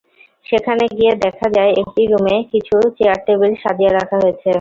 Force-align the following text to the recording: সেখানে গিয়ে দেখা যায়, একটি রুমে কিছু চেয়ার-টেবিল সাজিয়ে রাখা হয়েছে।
সেখানে 0.45 0.83
গিয়ে 0.97 1.13
দেখা 1.25 1.47
যায়, 1.57 1.71
একটি 1.81 2.01
রুমে 2.05 2.35
কিছু 2.53 2.75
চেয়ার-টেবিল 2.97 3.51
সাজিয়ে 3.63 3.91
রাখা 3.91 4.17
হয়েছে। 4.21 4.49